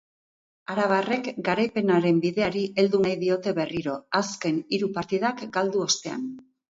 [0.75, 6.25] Arabarrek garaipenaren bideari heldu nahi diote berriro, azken hiru partidak galdu ostean.